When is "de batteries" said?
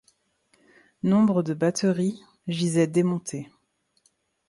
1.43-2.17